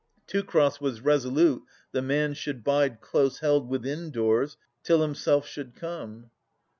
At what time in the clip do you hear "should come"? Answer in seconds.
5.45-6.31